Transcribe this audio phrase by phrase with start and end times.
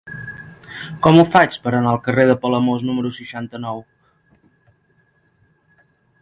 [1.07, 3.85] Com ho faig per anar al carrer de Palamós número seixanta-nou?